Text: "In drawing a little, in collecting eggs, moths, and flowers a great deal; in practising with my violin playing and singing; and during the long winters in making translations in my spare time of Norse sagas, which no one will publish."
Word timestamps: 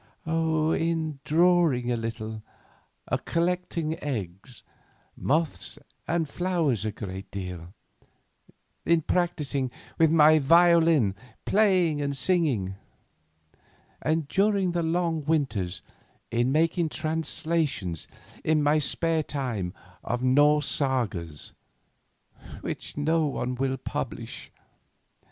"In 0.25 1.19
drawing 1.23 1.91
a 1.91 1.95
little, 1.95 2.41
in 3.11 3.17
collecting 3.19 4.03
eggs, 4.03 4.63
moths, 5.15 5.77
and 6.07 6.27
flowers 6.27 6.85
a 6.85 6.91
great 6.91 7.29
deal; 7.29 7.75
in 8.83 9.03
practising 9.03 9.69
with 9.99 10.09
my 10.09 10.39
violin 10.39 11.13
playing 11.45 12.01
and 12.01 12.17
singing; 12.17 12.73
and 14.01 14.27
during 14.27 14.71
the 14.71 14.81
long 14.81 15.23
winters 15.23 15.83
in 16.31 16.51
making 16.51 16.89
translations 16.89 18.07
in 18.43 18.63
my 18.63 18.79
spare 18.79 19.21
time 19.21 19.71
of 20.03 20.23
Norse 20.23 20.67
sagas, 20.67 21.53
which 22.61 22.97
no 22.97 23.27
one 23.27 23.53
will 23.53 23.77
publish." 23.77 24.49